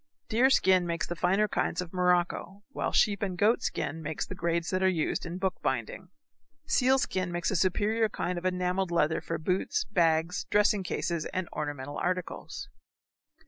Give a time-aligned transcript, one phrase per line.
[0.29, 4.33] Deer skin makes the finer kinds of morocco, while sheep and goat skin make the
[4.33, 6.09] grades that are used in book binding.
[6.65, 11.47] Seal skin makes a superior kind of enamelled leather for boots, bags, dressing cases, and
[11.53, 12.67] ornamental articles.